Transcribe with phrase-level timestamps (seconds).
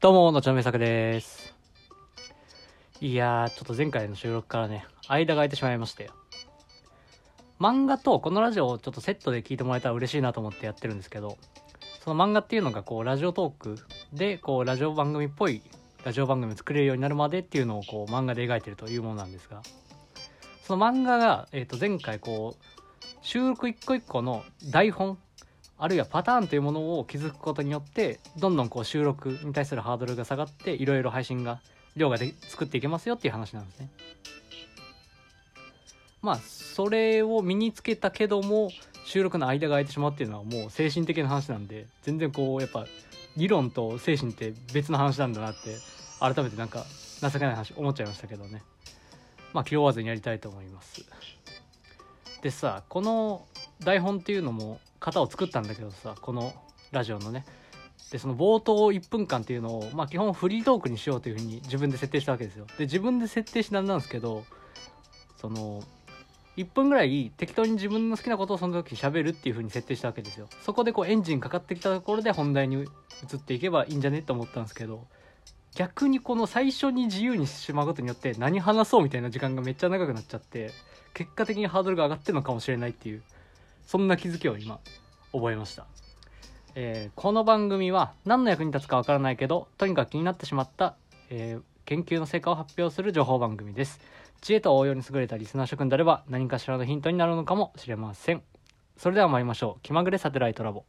[0.00, 1.54] どうも、のちのめさくです。
[3.02, 6.08] いやー、ちょっと前回の収録からね、間が空いてしまいまして。
[7.60, 11.36] 漫画とこのラジオをちょっとセットで聞いてもらえたら嬉しいなと思ってやってるんですけど、
[12.02, 13.76] その漫画っていうのがこう、ラジオトーク
[14.14, 15.60] で、こう、ラジオ番組っぽい
[16.02, 19.60] ラジオ番組を作れるようになるまでっていうのをこう、漫画で描いてるというものなんですが、
[20.62, 22.64] その漫画が、えっ、と、前回こう、
[23.20, 25.18] 収録一個一個の台本
[25.82, 31.60] あるいはパターンというものを築くことによってどんどんこう収録に対するハードルが下がっていろいろ配信が
[31.96, 33.88] 量がで作っていけますよっていう話なんですね。
[36.20, 38.70] まあそれを身につけたけども
[39.06, 42.84] 収録の間が空いてしまうっていうのはもう精神的な話なんで全然こうやっぱ
[43.38, 45.76] 理論と精神って別の話なんだなって
[46.20, 46.84] 改めてなんか
[47.22, 48.62] 情けない話思っちゃいましたけどね。
[49.54, 51.02] まあ気負わずにやりたいと思います。
[52.42, 53.46] でさこの
[53.80, 56.52] 台本っていうのも型を作ったんだけどさこの
[56.92, 57.44] ラジオのね。
[58.10, 62.66] でその冒頭1分間っていうのをまあ基本フリートークにしようというふうに自分で設定したわけですよ。
[62.76, 64.44] で自分で設定しなんなんですけど
[65.36, 65.82] その
[66.56, 70.48] 1分ぐらい適当に自分の好きなことをその時喋るっていうふうに設定したわけですよ。
[70.62, 72.86] そこでこうエンジンかかってきたところで本題に移
[73.36, 75.06] っていけばいいんじゃねって思ったんですけど
[75.74, 80.72] 逆にこの最初に自由にしてしまうことによって何話そうみたいな時間がめっちゃ長くなっちゃって
[81.14, 83.22] 結果的にハードルが上がってるのかもしれないっていう
[83.90, 84.78] そんな気づきを今
[85.32, 85.84] 覚えました、
[86.76, 90.94] えーこの番組は何の役に立つかわからないけどとにかく気になってしまった、
[91.28, 93.98] えー研究の成果を発表する情報番組です。
[94.42, 98.44] 知恵と応用に優れたリスナー諸君であれば何かしらのヒントになるのかもしれません。
[98.96, 99.80] それでは参りましょう。
[99.82, 100.84] 気まぐれサテライトラボ。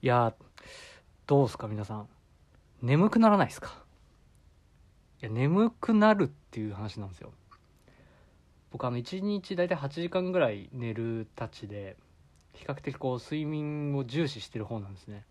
[0.00, 0.32] いや
[1.26, 2.08] どうすか皆さん。
[2.80, 3.74] 眠くならないですか？
[5.20, 7.34] いや眠くなるっていう話なんですよ。
[8.70, 11.96] 僕あの1日大体8時間ぐらい寝るたちで
[12.54, 15.24] 比較的こう睡眠を重視してる方なんですね。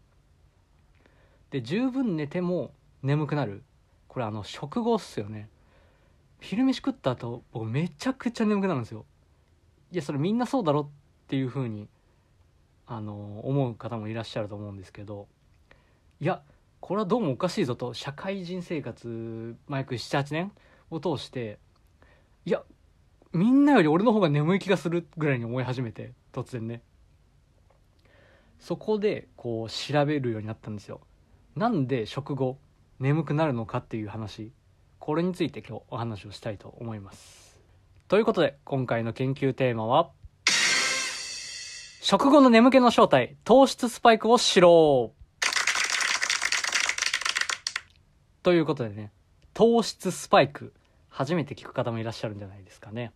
[1.52, 2.71] で十分寝ても
[3.03, 3.64] 眠くなる。
[4.08, 5.49] これあの食後っすよね。
[6.39, 9.05] 昼飯食った後僕めちゃくちゃ眠くなるんですよ。
[9.92, 10.89] いやそれみんなそうだろっ
[11.27, 11.87] ていう風に
[12.86, 15.27] あの思う方もいらっしゃると思うんですけど。
[16.19, 16.42] いや
[16.80, 20.52] これはどうもおかしいぞと社会人生活まあ約78年
[20.89, 21.59] を通して
[22.45, 22.64] いや
[23.33, 26.82] みんなより俺の方が眠い気がするぐらいに思い始めて突然ね。
[28.60, 31.02] そこでこう調べるようになったんですよ。
[31.55, 32.58] なんで食後
[32.99, 34.52] 眠くなるのかっていう話。
[34.99, 37.60] これについて今日お話をしたいと思います。
[38.08, 40.11] ということで今回の研究テーマは
[42.02, 45.17] 食後の眠気の正体糖質スパイクを知ろう。
[48.43, 49.11] ということでね
[49.54, 50.73] 糖質スパイク。
[51.17, 53.11] 初めて聞く方もいらっしゃるんじゃないですかね。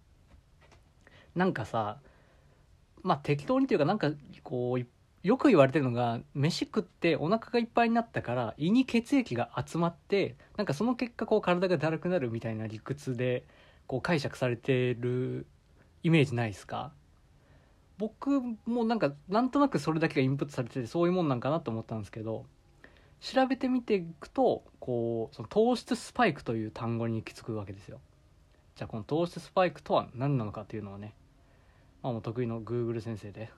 [1.36, 2.00] なんかさ
[3.04, 4.10] まあ適当にというかなんか
[4.42, 13.46] こうよく言われてるのが飯食ってお腹がいっぱいになったから胃に血液が集まってなんかその結果こう体がだるくなるみたいな理屈で
[13.86, 15.46] こう解釈されてる
[16.02, 16.94] イメージないですか？
[18.00, 22.48] 僕もなんかなんとなくそれだけがインプットされててそういうもんなんかなと思ったんですけど
[23.22, 28.00] 調べてみていくとこうその糖質スパイクという単語に行き着くわけですよ。
[28.76, 31.14] じゃあこの糖質スパイクとは何なのかというのをね、
[32.02, 33.52] まあ、もう得意の Google 先生で、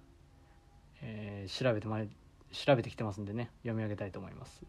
[1.01, 2.09] えー調べてまい
[2.51, 4.61] 調べてきてますんでね読み上げたいと思います、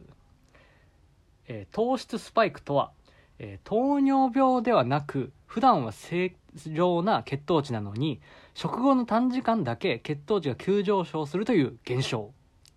[1.49, 2.93] えー糖質スパイクとは、
[3.41, 6.37] えー糖尿病ではなく普段は正
[6.73, 8.21] 常な血糖値なのに
[8.55, 12.31] 食後の短時間だけ血糖値が急上昇するという現象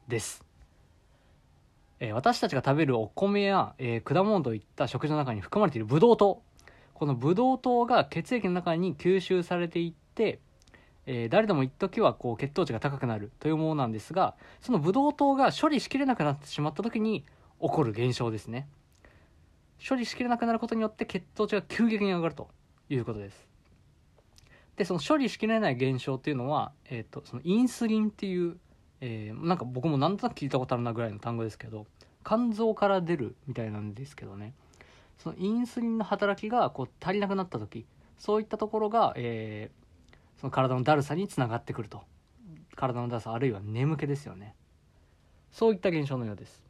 [0.07, 0.46] です。
[1.99, 6.41] えー私たちが食べるお米や、えー果物といった食事の中に含まれているブドウ糖。
[6.93, 10.39] このブドウ糖が血液の中に吸収されていって、
[11.05, 17.25] えー誰でも一時はこう血糖値が高くなるというものなんですがそのブドウ糖が処理しきれなくなってしまった時に
[17.61, 18.67] 起こる現象ですね。
[19.87, 22.49] 処理しきれなくなることによって血糖値が急激に上がると
[22.89, 23.47] いうことです。
[24.75, 28.57] でその処理しきれない現象っていうのは、えー、とそのインスリンっていう
[29.01, 31.85] えーなんか僕もなんとなく聞いたことあるなぐらいの単語ですけど
[32.25, 34.53] 肝臓から出るみたいなんですけどね。
[35.17, 37.85] そのインスリンの働きがこう足りなくなった時
[38.17, 39.87] そういったところが、えー
[40.39, 42.03] その体のだるさにつながってくると。
[42.75, 44.53] 体のだるさあるいは眠気ですよね。
[45.51, 46.61] そういった現象のようです。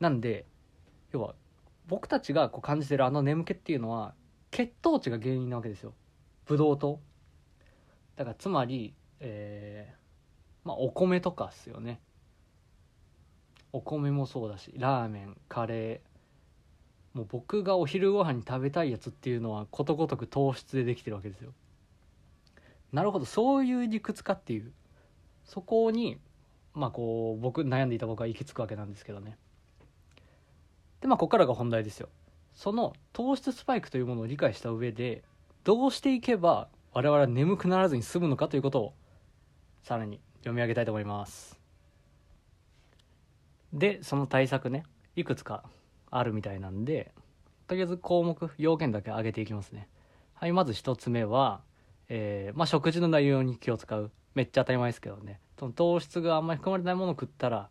[0.00, 0.46] なんで
[1.12, 1.34] 要は
[1.86, 4.14] 僕たちがこう感じてるあの眠気っていうのは
[4.50, 5.92] 血糖値が原因なわけですよ。
[6.46, 6.98] ブドウ糖。
[8.16, 10.05] だからつまりえー
[10.66, 12.00] まあお米とかっすよね。
[13.72, 17.16] お米もそうだしラーメンカレー。
[17.16, 21.52] もう僕がお昼ご飯に食べたいやつっていうのはことごとく糖質でできてるわけですよ。
[22.92, 24.72] なるほどそういう理屈かっていう。
[25.44, 26.18] そこに
[26.74, 29.38] まあこう僕悩んでいた僕は行き着くわけなんですけどね。
[31.00, 32.08] でまあここからが本題ですよ。
[32.54, 35.22] その糖質スパイクというものを理解した上で
[35.62, 38.94] どうしていけば我々は眠くならずに済むのかということを
[39.84, 41.58] さらに読み上げたいと思います。
[43.72, 44.84] でその対策ね
[45.16, 45.64] いくつか
[46.08, 47.12] あるみたいなんで
[47.66, 49.88] とりあえず項目要件だけ上げていきますね。
[50.34, 51.62] はいまず1つ目は、
[52.08, 54.12] えーまあ、食事の内容に気を使う。
[54.34, 55.40] めっちゃ当たり前ですけどね。
[55.58, 57.68] その糖質があんまり含まれないものを食ったら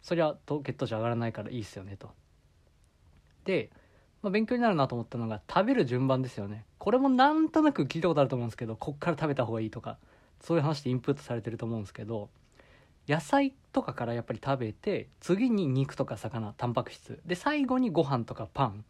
[0.00, 2.10] そりゃ血糖値上がらないからいいっすよねと。
[3.44, 3.70] で、
[4.22, 6.64] まあ、勉強になるなと思ったのが食べる順番ですよね。
[6.78, 9.98] これもなんとなく聞いたことあると思うんですけどこっから食べた方がいいとか。
[10.44, 12.28] そういう話でインプットされてると思うんですけど
[13.08, 17.20] 野菜とかからやっぱり食べて次に肉とか魚タンパク質。
[17.26, 18.84] で最後にご飯とかパン。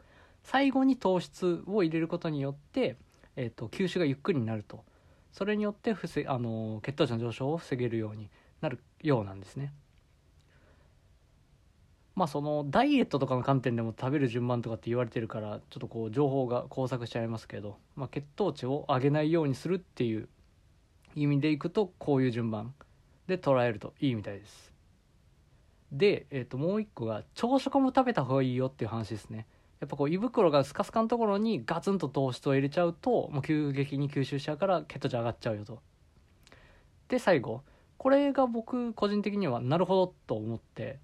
[0.45, 2.97] 最後に糖質を入れることによって、
[3.35, 4.85] えーと、吸収がゆっくりになると。
[5.33, 8.29] それによって防あの血糖値の上昇を防げるように
[8.61, 9.73] なるようなんですね。
[12.15, 20.29] まあそのダイエットとかの観点でも食べる順番とかって言われてるからちょっとこう情報が交錯しちゃいますけど、まあ、血糖値を上げないようにするっていう
[21.15, 22.75] 意味でいくとこういう順番
[23.27, 24.73] で捉えるといいみたいです。
[25.93, 29.47] で、えー、ともう一個が朝食も食べた方がいいよっていう話ですね。
[29.81, 35.81] やっぱこう胃袋がスカスカのところにガツンと糖質を入れちゃうともう急激に吸収しちゃうから血糖値上がっちゃうよと。
[37.09, 37.63] で最後
[37.99, 40.99] これが僕個人的にはなるほどと思って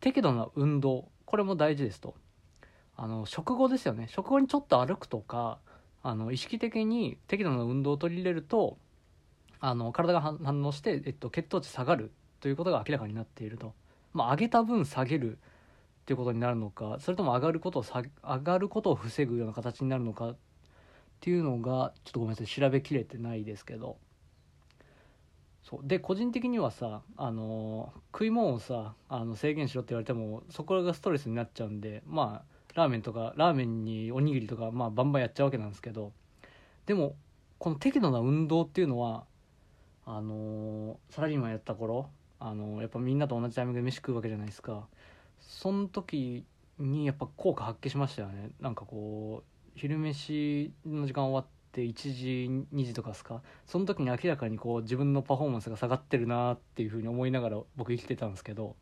[0.00, 2.14] 適度な運動これも大事ですと。
[2.96, 5.58] あの食後ですよね食後にちょっと歩くとか
[6.02, 8.76] あの意識的に適度な運動を取り入れると
[9.64, 12.10] あの体が反応して、えっと、血糖値下がる
[12.40, 13.74] ということが明らかになっていると。
[14.12, 20.36] まあ、上げた分下げるっていうことになるのかそれとも上がることを上がることを防ぐような形になるのかっ
[21.20, 23.96] ていうのがちょっとごめんなさい調べきれてないですけど。
[25.62, 25.80] そう。
[25.86, 36.10] で個人的にはさあの食い物をさあの制限しろって言われてもそこがストレスになっちゃうんでまあラーメンとかラーメンにおにぎりとかまあバンバンやっちゃうわけなんですけど。
[36.86, 37.14] でも
[37.60, 39.24] この適度な運動っていうのは
[40.04, 42.08] あのサラリーマンやった頃
[42.40, 44.86] あのやっぱみんなと同じタイミングで飯食うわけじゃないですか。
[45.40, 46.44] その時
[46.78, 48.50] にやっぱ効果発揮しましたよね。
[48.60, 53.42] なんかこう昼飯の時間終わって1時2時とかですか？
[53.66, 58.74] その時に明らかにこう自分のパフォーマンスが下がってるなっていうふうに思いながら僕生きてたんですけど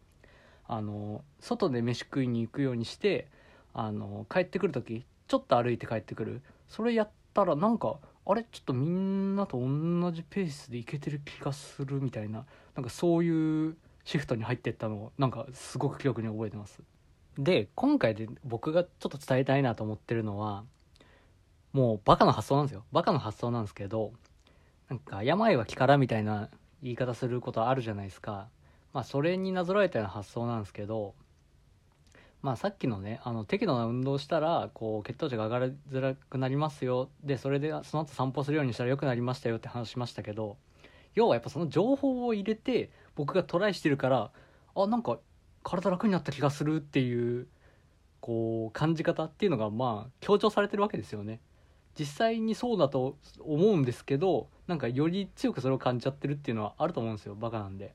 [0.67, 3.29] あの外で飯食いに行くようにして
[3.75, 6.41] あの帰ってくる時ちょっと歩いて帰ってくる。
[6.69, 7.97] それやったらなんか
[8.27, 12.45] あれちょっとみんなと同じペースでいけてる気がするみたいな
[12.75, 16.81] なんかそういうシフトに入ってったのをなんかすごく記憶に覚えてます。
[17.39, 20.65] で今回で僕がちょっと伝えたいなと思ってるのは
[21.73, 22.85] もうバカの発想なんですよ。
[22.93, 24.13] バカの発想なんですけど
[24.89, 26.49] なんか病は気からみたいな
[26.83, 28.49] 言い方することあるじゃないですか。
[28.93, 31.15] まあそれになぞらえたような発想なんですけど
[32.43, 37.11] まあさっきのねあの適度な運動したらこう血糖値が上がりづらくなりますよ。
[37.23, 40.57] でそれでその後散歩するようにしたら良くなりましたよって話しましたけど
[41.15, 44.31] 要はやっぱその情報を入れて僕がトライしてるから
[44.75, 45.19] あなんか
[45.63, 47.47] 体楽になった気がするっていう
[48.21, 51.41] こう感じ方っていうのがまあ強調されてるわけですよね。
[51.99, 57.35] 実際にそうだと思うんですけどなんかより強くそれを感じちゃってるっていうのはあると思うんですよ。
[57.35, 57.95] バカなんで。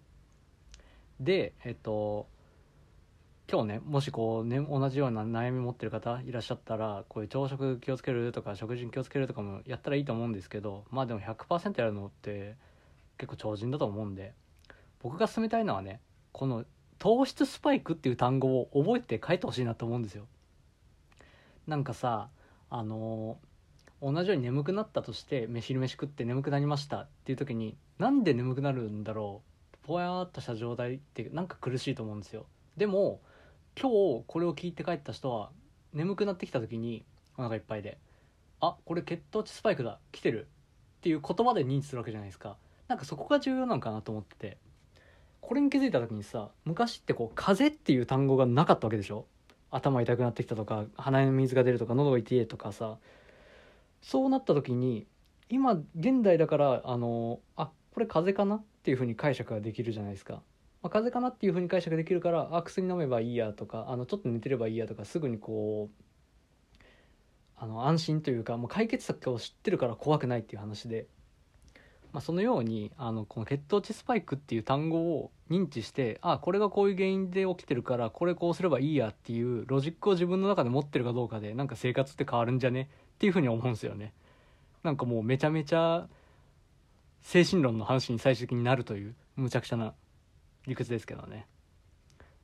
[1.19, 2.27] でえっと
[3.51, 12.55] 今日ねもしこうね同じような悩み持ってる方いらっしゃったらこういう朝食気をつけるとか食事に気をつけるとかもやったらいいと思うんですけどまあでも100%やるのって
[13.19, 14.33] 結構超人だと思うんで
[14.99, 15.99] 僕が勧めたいのはね
[16.31, 16.65] この
[16.97, 20.25] 糖質スパイクっていう単語を覚えて書いてほしいなと思うんですよ。
[21.67, 22.29] なんかさ
[22.71, 29.43] あのー、同じように眠くなったとして飯昼飯食って眠くなりましたっていう時になんで眠くなるんだろ
[29.85, 32.47] うぼやーっとした状態ってなんか苦しいと思うんですよ。
[32.75, 33.21] でも
[33.79, 35.49] 今日これを聞いて帰った人は
[35.93, 37.03] 眠くなってきた時に
[37.37, 37.97] お腹いっぱいで
[38.61, 40.47] あこれ血糖値スパイクだ来てる
[40.97, 42.55] っていう言葉で認知するわけじゃないですか。
[42.87, 44.57] なんかそこが重要なのかなと思ってて
[45.41, 49.25] これに気づいた時にさ昔ってこう風邪っていう単語がなかったわけでしょ？
[49.71, 52.97] 頭痛くなってきたとか鼻に水が出るとか喉が痛いとかさ
[54.01, 55.05] そうなった時に
[55.49, 58.55] 今現代だからあのあこれ風邪かな？
[58.55, 60.41] っていうふうに解釈ができるじゃないですか。
[60.85, 66.83] まあ、風邪かなっていうふうに解釈できるからあ薬飲めばいいやとかあのちょっと寝てればいいやとかすぐにこう
[67.57, 71.07] あの安心というかもう解決策を知ってるから怖くないっていう話で、
[72.13, 82.91] まあ、そのようにあのこの血糖値スパイクっていう単語を認知してあこれがこういう原因で起きてるからこれこうすればいいやっていうロジックを自分の中で持ってるかどうかでなんか生活って変わるんじゃね？
[83.15, 84.13] っていうふうに思うんですよね。
[84.83, 86.07] なんかもうめちゃめちゃ
[87.23, 89.95] 精神論の話に最終的になるというむちゃくちゃな
[90.67, 91.47] 理屈ですけどね。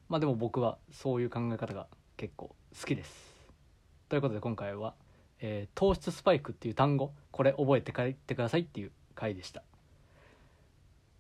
[0.10, 1.88] まあでも僕はそういう考え方が
[2.18, 3.14] 結構好きです。
[4.10, 4.94] ということで今回は、
[5.40, 9.64] えー糖質スパイクっていう単語これ覚えて帰ってくださいっていう回でした。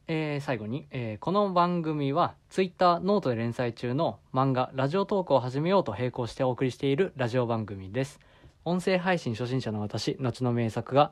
[0.07, 8.19] えー最後に、えーこの番組は Twitter ノートで連載中の漫画ラジオトークを始めようと並行してお送りしているラジオ番組です。
[8.63, 11.11] 音声配信初心者の私後の名作が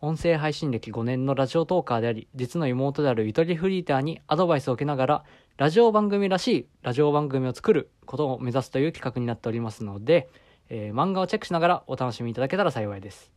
[0.00, 5.24] 音声配信歴5年のラジオトーカーであり実の妹であるゆとりフリーターにアドバイスを受けながら
[5.56, 10.28] ラジオ番組らしいラジオ番組を作ることを目指すという企画になっておりますので、
[10.68, 13.32] えー漫画をチェックしながらお楽しみいただけたら幸いです、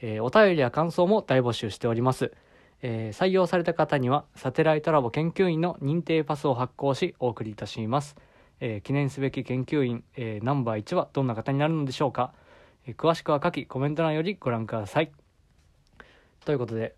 [0.00, 2.32] えーお便りや感想も大募集しております。
[2.82, 8.16] えー採用された方にはサテライトラボ研究員の認定パスを発行しお送りいたします、
[8.58, 12.32] え記念すべき研究員、えナンバー1はどんな方になるのでしょうか、
[12.88, 15.25] え詳しくは下記コメント欄よりご覧ください。
[16.46, 16.94] ということで、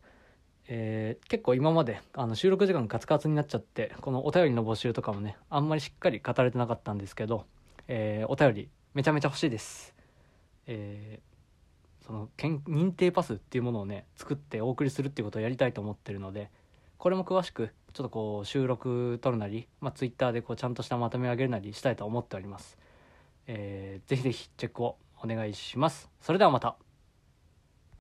[0.69, 7.47] えー結構今まであの収録時間カツカツになっちゃってこのお便りの募集とかもねあんまりしっかり語れてなかったんですけど、
[7.89, 9.95] えーお便りめちゃめちゃ欲しいです。
[10.67, 16.51] えーその認定パスっていうものをね作ってお送りするっていうことをやりたいと思ってるので
[16.97, 22.79] これも詳しくちょっとこう収録撮るなり、まあ、Twitter でこうちゃんとしたまとめ上げるなりしたいと思っております、
[23.47, 26.09] えーぜひぜひチェックをお願いします。
[26.23, 26.88] それではまた。